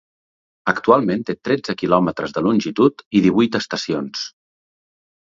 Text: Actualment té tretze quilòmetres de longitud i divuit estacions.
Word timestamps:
Actualment 0.71 1.19
té 1.25 1.33
tretze 1.49 1.75
quilòmetres 1.81 2.33
de 2.37 2.43
longitud 2.45 3.03
i 3.19 3.21
divuit 3.27 3.59
estacions. 3.61 4.23